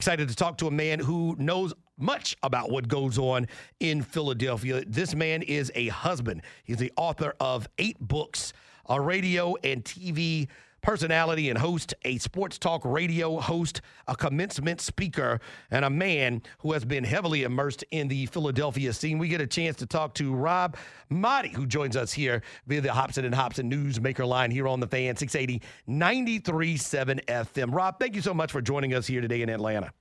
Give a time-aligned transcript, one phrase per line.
[0.00, 3.46] Excited to talk to a man who knows much about what goes on
[3.80, 4.82] in Philadelphia.
[4.86, 6.40] This man is a husband.
[6.64, 8.54] He's the author of eight books,
[8.88, 10.48] a radio and TV
[10.82, 16.72] personality and host, a sports talk radio host, a commencement speaker, and a man who
[16.72, 19.18] has been heavily immersed in the Philadelphia scene.
[19.18, 20.76] We get a chance to talk to Rob
[21.10, 24.86] Maaddi, who joins us here via the Hobson and Hobson Newsmaker line here on the
[24.86, 27.74] fan 680 93.7 FM.
[27.74, 29.92] Rob, thank you so much for joining us here today in Atlanta.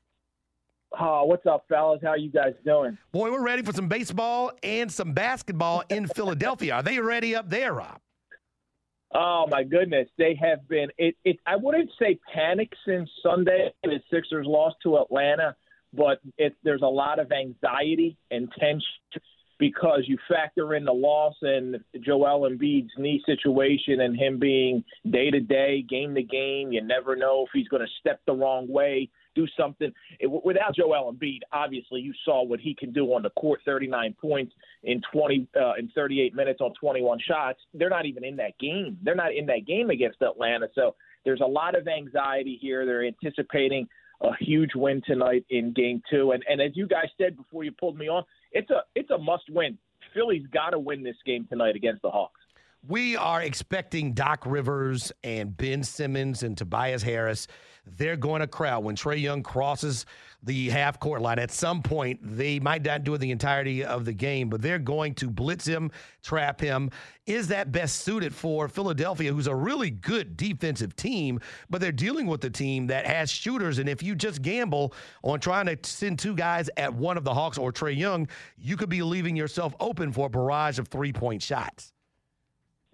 [0.99, 1.99] Oh, what's up, fellas?
[2.03, 2.97] How you guys doing?
[3.11, 6.75] Boy, we're ready for some baseball and some basketball in Philadelphia.
[6.75, 7.99] Are they ready up there, Rob?
[9.13, 10.89] Oh my goodness, they have been.
[10.97, 13.73] It, it I wouldn't say panic since Sunday.
[13.83, 15.55] The Sixers lost to Atlanta,
[15.93, 18.83] but it, there's a lot of anxiety and tension
[19.59, 25.29] because you factor in the loss and Joel Embiid's knee situation and him being day
[25.29, 26.71] to day, game to game.
[26.71, 29.91] You never know if he's going to step the wrong way do something.
[30.19, 34.15] It, without Joel Embiid, obviously you saw what he can do on the court, 39
[34.19, 37.59] points in 20 uh, in 38 minutes on 21 shots.
[37.73, 38.97] They're not even in that game.
[39.03, 40.67] They're not in that game against Atlanta.
[40.75, 42.85] So there's a lot of anxiety here.
[42.85, 43.87] They're anticipating
[44.21, 47.71] a huge win tonight in game 2 and and as you guys said before you
[47.71, 48.21] pulled me on,
[48.51, 49.77] it's a it's a must win.
[50.13, 52.39] Philly's got to win this game tonight against the Hawks.
[52.87, 57.47] We are expecting Doc Rivers and Ben Simmons and Tobias Harris.
[57.85, 60.05] They're going to crowd when Trae Young crosses
[60.43, 61.39] the half court line.
[61.39, 64.79] At some point, they might not do it the entirety of the game, but they're
[64.79, 65.91] going to blitz him,
[66.23, 66.91] trap him.
[67.25, 72.27] Is that best suited for Philadelphia, who's a really good defensive team, but they're dealing
[72.27, 73.79] with a team that has shooters?
[73.79, 77.33] And if you just gamble on trying to send two guys at one of the
[77.33, 81.13] Hawks or Trae Young, you could be leaving yourself open for a barrage of three
[81.13, 81.93] point shots.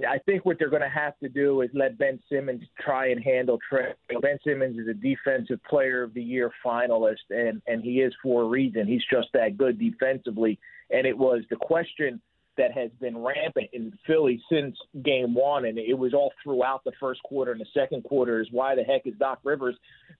[0.03, 3.23] I think what they're going to have to do is let Ben Simmons try and
[3.23, 3.93] handle Trae.
[4.21, 8.43] Ben Simmons is a defensive player of the year finalist, and and he is for
[8.43, 8.87] a reason.
[8.87, 10.59] He's just that good defensively.
[10.89, 12.21] And it was the question
[12.57, 16.91] that has been rampant in Philly since game one, and it was all throughout the
[16.99, 19.75] first quarter and the second quarter is why the heck is Doc Rivers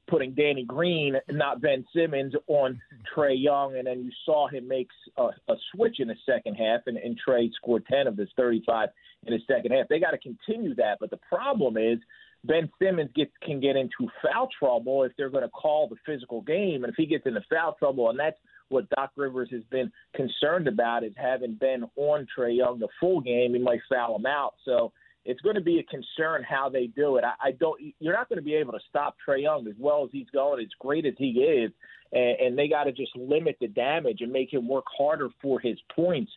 [0.08, 2.80] putting Danny Green, not Ben Simmons, on
[3.16, 4.88] Trae Young, and then you saw him make
[5.18, 8.90] a, a switch in the second half, and, and Trae scored 10 of his 35
[9.26, 9.88] in the second half.
[9.88, 12.00] They got to continue that, but the problem is
[12.44, 16.42] Ben Simmons gets can get into foul trouble if they're going to call the physical
[16.42, 18.38] game, and if he gets into foul trouble, and that's
[18.70, 23.22] what Doc Rivers has been concerned about is having Ben on Trae Young the full
[23.22, 24.54] game, he might foul him out.
[24.66, 24.92] So
[25.26, 27.24] it's going to be a concern how they do it.
[27.24, 27.80] I, I don't.
[28.00, 30.64] You're not going to be able to stop Trae Young as well as he's going,
[30.64, 31.72] as great as he is,
[32.12, 35.60] and, and they got to just limit the damage and make him work harder for
[35.60, 36.32] his points.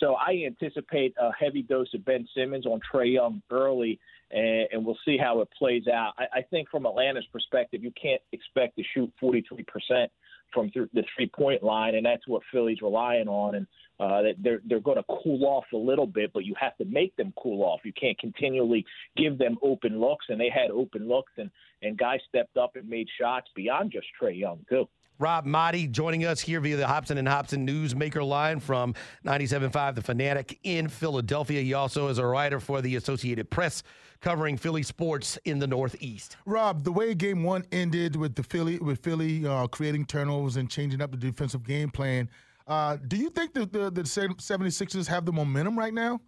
[0.00, 3.98] So I anticipate a heavy dose of Ben Simmons on Trae Young early,
[4.30, 6.12] and, and we'll see how it plays out.
[6.18, 10.12] I, I think from Atlanta's perspective, you can't expect to shoot 43 percent
[10.52, 13.54] from th- the three point line, and that's what Philly's relying on.
[13.54, 13.66] And
[13.98, 17.16] uh, they're they're going to cool off a little bit, but you have to make
[17.16, 17.80] them cool off.
[17.84, 18.84] You can't continually
[19.16, 21.50] give them open looks, and they had open looks, and
[21.82, 24.88] and guys stepped up and made shots beyond just Trae Young too.
[25.18, 30.02] Rob Maaddi joining us here via the Hobson and Hobson Newsmaker line from 97.5 The
[30.02, 31.62] Fanatic in Philadelphia.
[31.62, 33.82] He also is a writer for the Associated Press
[34.20, 36.36] covering Philly sports in the Northeast.
[36.44, 40.68] Rob, the way game one ended with the Philly with Philly uh, creating turnovers and
[40.68, 42.28] changing up the defensive game plan,
[42.66, 46.20] uh, do you think the, the, the 76ers have the momentum right now?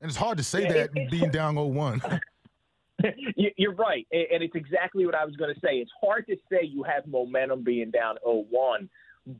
[0.00, 2.20] And it's hard to say yeah, that being down 0-1.
[3.56, 5.76] You're right, and it's exactly what I was going to say.
[5.76, 8.88] It's hard to say you have momentum being down 0-1,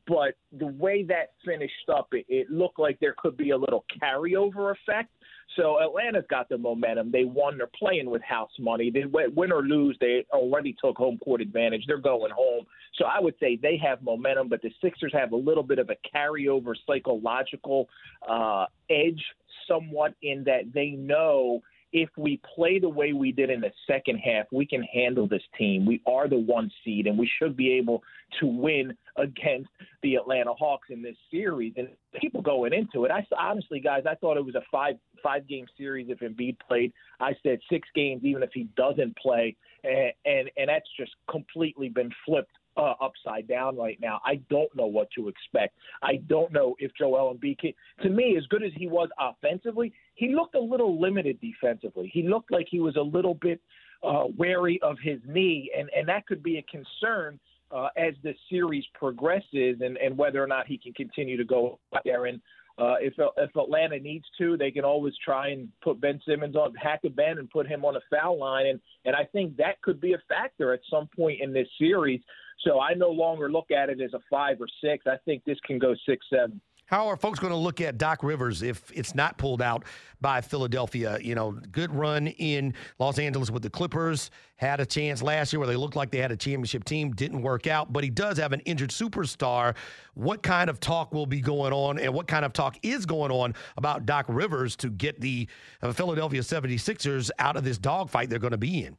[0.06, 3.84] but the way that finished up, it, it looked like there could be a little
[4.00, 5.10] carryover effect.
[5.56, 7.10] So Atlanta's got the momentum.
[7.10, 7.58] They won.
[7.58, 8.90] They're playing with house money.
[8.90, 9.96] They win or lose.
[10.00, 11.84] They already took home court advantage.
[11.86, 12.64] They're going home.
[12.94, 15.90] So I would say they have momentum, but the Sixers have a little bit of
[15.90, 17.88] a carryover psychological
[18.28, 19.22] uh, edge,
[19.68, 21.60] somewhat in that they know
[21.92, 25.42] if we play the way we did in the second half, we can handle this
[25.58, 25.84] team.
[25.84, 28.02] We are the one seed, and we should be able
[28.40, 29.68] to win against
[30.02, 31.74] the Atlanta Hawks in this series.
[31.76, 31.88] And
[32.18, 35.66] people going into it, I honestly, guys, I thought it was a five five game
[35.76, 36.92] series if Embiid played.
[37.20, 41.88] I said six games even if he doesn't play, and and, and that's just completely
[41.88, 44.20] been flipped uh, upside down right now.
[44.24, 45.76] I don't know what to expect.
[46.02, 47.72] I don't know if Joel Embiid can.
[48.02, 52.10] To me, as good as he was offensively, he looked a little limited defensively.
[52.12, 53.60] He looked like he was a little bit
[54.02, 57.38] uh, wary of his knee, and and that could be a concern.
[57.70, 61.78] Uh, as the series progresses, and, and whether or not he can continue to go
[62.04, 62.26] there.
[62.26, 62.38] And
[62.78, 66.74] uh, if if Atlanta needs to, they can always try and put Ben Simmons on
[66.74, 69.80] hack a Ben and put him on a foul line, and and I think that
[69.82, 72.20] could be a factor at some point in this series.
[72.60, 75.06] So I no longer look at it as a five or six.
[75.06, 76.60] I think this can go six, seven.
[76.92, 79.86] How are folks going to look at Doc Rivers if it's not pulled out
[80.20, 81.16] by Philadelphia?
[81.22, 84.30] You know, good run in Los Angeles with the Clippers.
[84.56, 87.12] Had a chance last year where they looked like they had a championship team.
[87.12, 89.74] Didn't work out, but he does have an injured superstar.
[90.12, 93.32] What kind of talk will be going on and what kind of talk is going
[93.32, 95.48] on about Doc Rivers to get the
[95.80, 98.98] uh, Philadelphia 76ers out of this dogfight they're going to be in?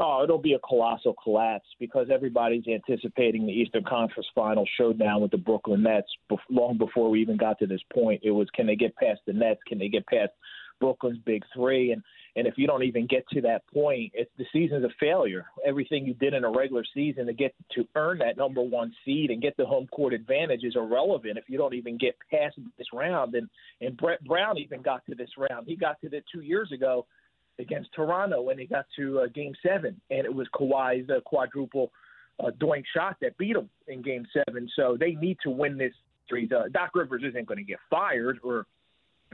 [0.00, 5.30] Oh, it'll be a colossal collapse because everybody's anticipating the Eastern Conference Final showdown with
[5.30, 6.08] the Brooklyn Nets.
[6.50, 9.32] long before we even got to this point, it was can they get past the
[9.32, 9.60] Nets?
[9.66, 10.32] Can they get past
[10.80, 11.92] Brooklyn's big three?
[11.92, 12.02] And
[12.36, 15.46] and if you don't even get to that point, it's the season's a failure.
[15.64, 19.30] Everything you did in a regular season to get to earn that number one seed
[19.30, 22.88] and get the home court advantage is irrelevant if you don't even get past this
[22.92, 23.34] round.
[23.34, 23.48] And
[23.80, 25.66] and Brett Brown even got to this round.
[25.66, 27.06] He got to it two years ago
[27.58, 31.92] against Toronto when they got to uh, Game Seven, and it was Kawhi's uh, quadruple
[32.40, 34.68] uh, doink shot that beat them in Game Seven.
[34.76, 35.92] So they need to win this
[36.28, 36.50] series.
[36.52, 38.66] Uh, Doc Rivers isn't going to get fired or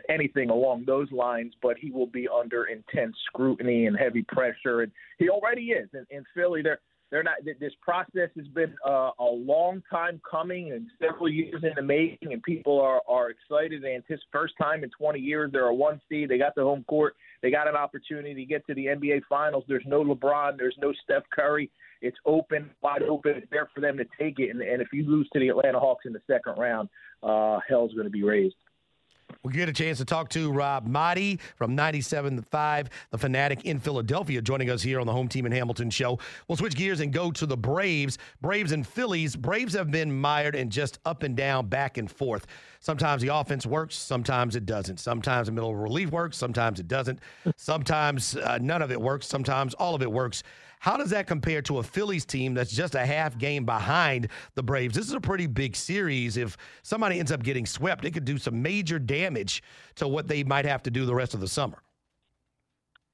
[0.08, 4.93] anything along those lines, but he will be under intense scrutiny and heavy pressure, and
[5.19, 5.88] he already is.
[5.93, 6.81] In, in Philly, they're
[7.11, 7.37] they're not.
[7.45, 12.33] This process has been uh, a long time coming and several years in the making,
[12.33, 13.85] and people are are excited.
[13.85, 16.29] And his first time in 20 years, they're a one seed.
[16.29, 17.17] They got the home court.
[17.43, 19.65] They got an opportunity to get to the NBA Finals.
[19.67, 20.57] There's no LeBron.
[20.57, 21.71] There's no Steph Curry.
[22.01, 23.33] It's open, wide open.
[23.37, 24.51] It's there for them to take it.
[24.51, 26.89] And, and if you lose to the Atlanta Hawks in the second round,
[27.23, 28.55] uh, hell's going to be raised.
[29.42, 34.42] We get a chance to talk to Rob Maaddi from 97.5, the Fanatic in Philadelphia,
[34.42, 36.19] joining us here on the Home Team in Hamilton show.
[36.46, 38.19] We'll switch gears and go to the Braves.
[38.42, 39.34] Braves and Phillies.
[39.37, 42.46] Braves have been mired in just up and down, back and forth.
[42.81, 45.00] Sometimes the offense works, sometimes it doesn't.
[45.00, 47.20] Sometimes the middle relief works, sometimes it doesn't.
[47.56, 50.42] Sometimes uh, none of it works, sometimes all of it works.
[50.81, 54.62] How does that compare to a Phillies team that's just a half game behind the
[54.62, 54.94] Braves?
[54.94, 56.38] This is a pretty big series.
[56.38, 59.62] If somebody ends up getting swept, it could do some major damage
[59.97, 61.82] to what they might have to do the rest of the summer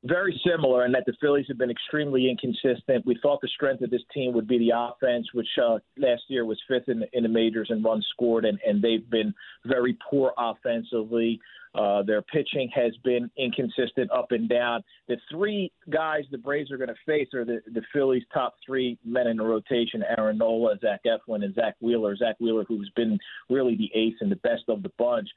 [0.04, 3.04] very similar in that the Phillies have been extremely inconsistent.
[3.06, 6.44] We thought the strength of this team would be the offense, which uh, last year
[6.44, 9.34] was fifth in the, in the majors in runs scored, and, and they've been
[9.64, 11.40] very poor offensively.
[11.74, 14.82] Uh, their pitching has been inconsistent up and down.
[15.08, 18.98] The three guys the Braves are going to face are the, the Phillies' top three
[19.04, 22.16] men in the rotation Aaron Nola, Zach Eflin, and Zack Wheeler.
[22.16, 23.18] Zack Wheeler, who's been
[23.50, 25.28] really the ace and the best of the bunch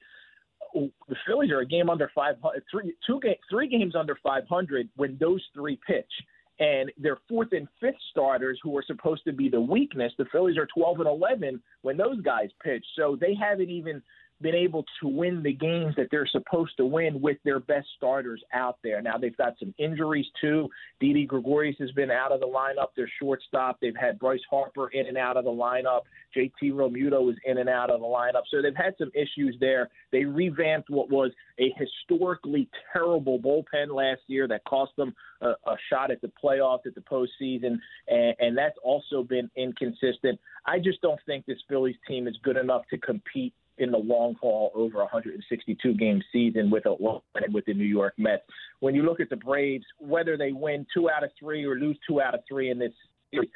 [0.74, 5.18] the Phillies are a game under 500, three, two game, three games under 500 when
[5.20, 6.12] those three pitch.
[6.60, 10.58] And their fourth and fifth starters, who are supposed to be the weakness, the Phillies
[10.58, 12.86] are 12 and 11 when those guys pitch.
[12.98, 14.02] So they haven't even
[14.42, 18.42] been able to win the games that they're supposed to win with their best starters
[18.54, 19.02] out there.
[19.02, 20.70] Now they've got some injuries too.
[21.00, 22.88] Didi Gregorius has been out of the lineup.
[22.96, 23.78] Their shortstop.
[23.82, 26.02] They've had Bryce Harper in and out of the lineup.
[26.36, 28.44] JT Realmuto is in and out of the lineup.
[28.50, 29.90] So they've had some issues there.
[30.12, 35.76] They revamped what was a historically terrible bullpen last year that cost them a, a
[35.90, 37.78] shot at the playoffs, at the postseason,
[38.08, 40.40] and, and that's also been inconsistent.
[40.66, 44.36] I just don't think this Phillies team is good enough to compete in the long
[44.40, 46.96] haul over a 162 game season with a
[47.52, 48.44] with the New York Mets.
[48.80, 51.98] When you look at the Braves, whether they win two out of three or lose
[52.08, 52.94] two out of three in this
[53.32, 53.50] series,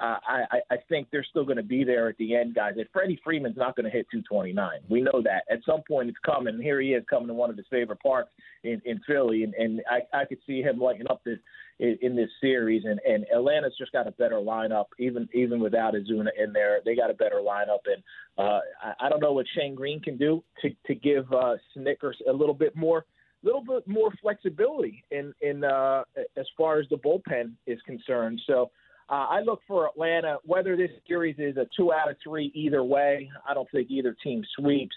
[0.00, 2.74] uh, I, I think they're still going to be there at the end, guys.
[2.76, 4.80] And Freddie Freeman's not going to hit 229.
[4.88, 5.44] We know that.
[5.50, 6.58] At some point, it's coming.
[6.60, 8.30] Here he is coming to one of his favorite parks
[8.64, 11.38] in, in Philly, and, and I, I could see him lighting up this
[11.80, 12.84] in, in this series.
[12.86, 16.80] And, and Atlanta's just got a better lineup, even even without Ozuna in there.
[16.84, 18.02] They got a better lineup, and
[18.38, 22.12] uh, I, I don't know what Shane Greene can do to to give uh, Snitker
[22.26, 23.04] a little bit more
[23.42, 26.04] a little bit more flexibility in in uh,
[26.36, 28.40] as far as the bullpen is concerned.
[28.46, 28.70] So
[29.10, 30.38] uh, I look for Atlanta.
[30.44, 34.16] Whether this series is a two out of three, either way, I don't think either
[34.22, 34.94] team sweeps.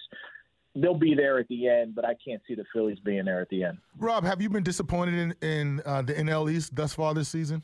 [0.76, 3.50] They'll be there at the end, but I can't see the Phillies being there at
[3.50, 3.78] the end.
[3.98, 7.64] Rob, have you been disappointed in, in uh, the NL East thus far this season?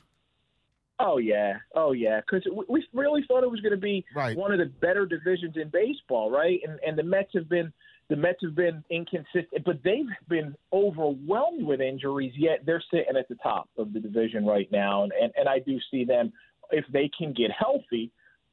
[1.00, 4.36] Oh yeah, oh yeah, because we really thought it was going to be right.
[4.36, 6.60] one of the better divisions in baseball, right?
[6.68, 7.72] And and the Mets have been
[8.10, 12.34] the Mets have been inconsistent, but they've been overwhelmed with injuries.
[12.36, 15.60] Yet they're sitting at the top of the division right now, and and, and I
[15.60, 16.34] do see them
[16.72, 18.12] if they can get healthy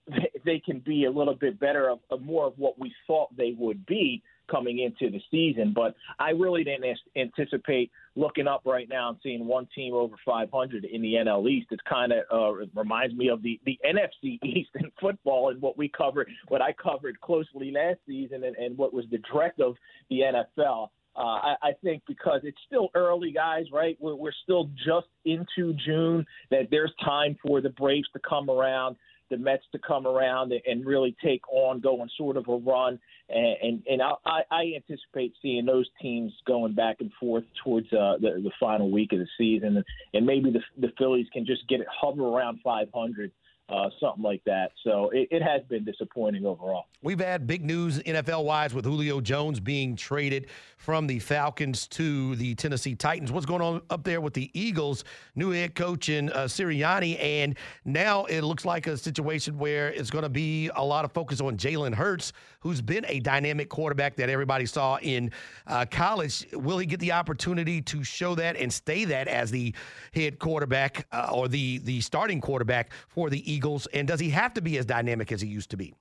[0.09, 3.37] they they can be a little bit better, of, of more of what we thought
[3.37, 5.73] they would be coming into the season.
[5.75, 10.85] But I really didn't anticipate looking up right now and seeing one team over 500
[10.85, 11.69] in the NL East.
[11.71, 15.76] It kind of uh, reminds me of the, the NFC East in football and what
[15.76, 19.76] we covered, what I covered closely last season, and, and what was the dreck of
[20.11, 20.88] the NFL.
[21.17, 23.97] Uh, I, I think because it's still early, guys, right?
[24.00, 28.97] We're, we're still just into June, that there's time for the Braves to come around
[29.30, 32.99] the Mets to come around and really take on going sort of a run.
[33.28, 38.16] And and, and I, I anticipate seeing those teams going back and forth towards uh,
[38.21, 39.83] the, the final week of the season,
[40.14, 43.33] and maybe the, the Phillies can just get it hover around 500
[43.68, 44.70] uh, something like that.
[44.85, 46.85] So it, it, has been disappointing overall.
[47.02, 50.46] We've had big news NFL wise with Julio Jones being traded
[50.76, 53.32] from the Falcons to the Tennessee Titans.
[53.32, 55.02] What's going on up there with the Eagles?
[55.35, 60.11] New head coach in uh, Sirianni, and now it looks like a situation where it's
[60.11, 64.14] going to be a lot of focus on Jalen Hurts, who's been a dynamic quarterback
[64.16, 65.32] that everybody saw in
[65.66, 66.46] uh, college.
[66.52, 69.75] Will he get the opportunity to show that and stay that as the
[70.14, 73.56] head quarterback uh, or the the starting quarterback for the Eagles?
[73.57, 73.87] Eagles?
[73.93, 75.95] And does he have to be as dynamic as he used to be?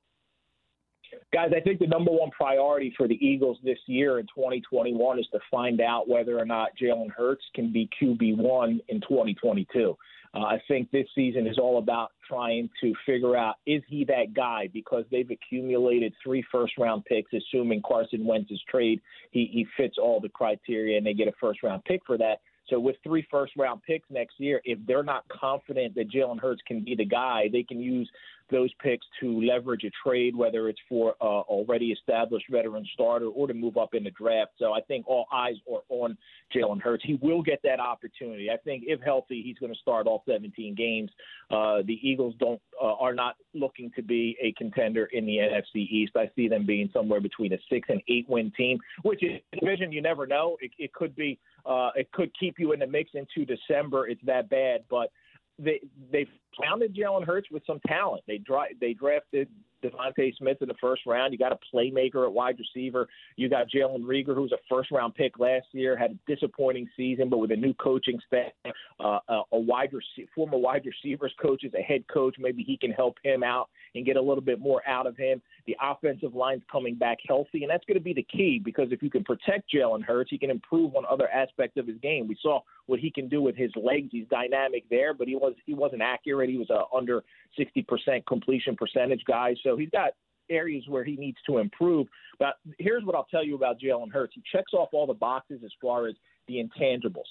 [1.34, 5.28] Guys, I think the number one priority for the Eagles this year in 2021 is
[5.32, 9.98] to find out whether or not Jalen Hurts can be QB1 in 2022.
[10.34, 14.34] Uh, I think this season is all about trying to figure out is he that
[14.34, 19.96] guy because they've accumulated three first round picks, assuming Carson Wentz's trade he, he fits
[19.98, 22.42] all the criteria and they get a first round pick for that.
[22.69, 26.62] So with three first round picks next year, if they're not confident that Jalen Hurts
[26.67, 28.10] can be the guy, they can use
[28.52, 33.48] those picks to leverage a trade, whether it's for uh, already established veteran starter or
[33.48, 34.52] to move up in the draft.
[34.58, 36.18] So I think all eyes are on
[36.56, 37.04] Jalen Hurts.
[37.06, 38.50] He will get that opportunity.
[38.52, 41.10] I think if healthy, he's going to start all 17 games.
[41.50, 45.88] Uh, the Eagles don't uh, are not looking to be a contender in the NFC
[45.90, 46.14] East.
[46.16, 49.92] I see them being somewhere between a six and eight win team, which is division
[49.92, 50.58] you never know.
[50.62, 54.08] It, it could be uh, it could keep you in the mix into December.
[54.08, 55.12] It's that bad, but
[55.58, 55.80] they
[56.12, 56.26] they
[56.62, 58.24] founded Jalen Hurts with some talent.
[58.28, 59.48] They dra- they drafted
[59.84, 61.32] DeVonta Smith in the first round.
[61.32, 63.08] You got a playmaker at wide receiver.
[63.36, 66.88] You got Jalen Reagor, who was a first round pick last year, had a disappointing
[66.98, 68.52] season, but with a new coaching staff,
[69.00, 69.20] uh,
[69.52, 72.36] a wide rec- former wide receivers coach is a head coach.
[72.40, 75.42] Maybe he can help him out and get a little bit more out of him.
[75.67, 79.01] The offensive line's coming back healthy, and that's going to be the key because if
[79.01, 82.27] you can protect Jalen Hurts, he can improve on other aspects of his game.
[82.27, 84.10] We saw what he can do with his legs.
[84.12, 86.50] He's dynamic there, but he was he wasn't accurate.
[86.50, 87.24] He was a under
[87.60, 90.12] 60% completion percentage guy, so he's got
[90.50, 92.07] areas where he needs to improve.
[92.39, 94.34] But here's what I'll tell you about Jalen Hurts.
[94.36, 96.15] He checks off all the boxes as far as
[96.48, 97.25] the intangibles.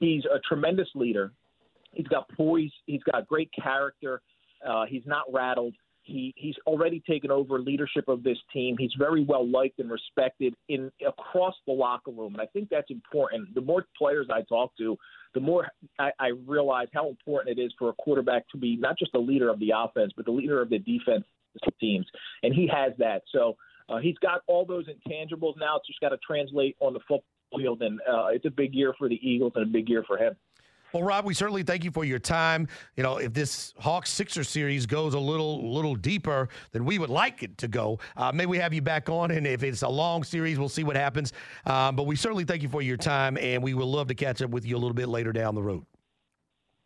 [0.00, 1.32] He's a tremendous leader.
[1.92, 2.72] He's got poise.
[2.86, 4.20] He's got great character.
[4.66, 5.74] Uh, he's not rattled.
[6.06, 8.76] He he's already taken over leadership of this team.
[8.78, 12.90] He's very well liked and respected in across the locker room, and I think that's
[12.90, 13.54] important.
[13.54, 14.96] The more players I talk to,
[15.34, 15.66] the more
[15.98, 19.18] I, I realize how important it is for a quarterback to be not just the
[19.18, 21.24] leader of the offense, but the leader of the defense
[21.80, 22.06] teams,
[22.44, 23.22] and he has that.
[23.32, 23.56] So
[23.88, 25.76] uh, he's got all those intangibles now.
[25.78, 27.22] It's just got to translate on the football
[27.56, 30.18] field, and uh, it's a big year for the Eagles and a big year for
[30.18, 30.36] him.
[30.96, 32.68] Well, Rob, we certainly thank you for your time.
[32.96, 37.10] You know, if this Hawks Sixer series goes a little little deeper than we would
[37.10, 39.30] like it to go, uh, maybe we have you back on.
[39.30, 41.34] And if it's a long series, we'll see what happens.
[41.66, 44.40] Um, but we certainly thank you for your time, and we will love to catch
[44.40, 45.84] up with you a little bit later down the road.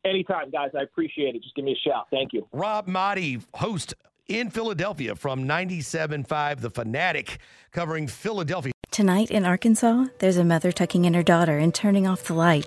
[0.05, 0.71] Anytime, guys.
[0.77, 1.45] I appreciate it.
[1.45, 2.09] Just give me a shout.
[2.11, 2.49] Thank you.
[2.51, 3.95] Rob Maaddi, host
[4.27, 7.39] in Philadelphia from 97.5 The Fanatic,
[7.71, 8.73] covering Philadelphia.
[8.91, 12.67] Tonight in Arkansas, there's a mother tucking in her daughter and turning off the light.